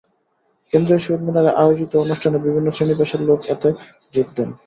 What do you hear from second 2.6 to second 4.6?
শ্রেণী-পেশার লোক এতে যোগ দেন।